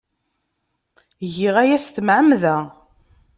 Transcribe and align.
Giɣ 1.35 1.55
aya 1.63 1.77
s 1.85 1.87
tmeɛmada. 1.89 2.57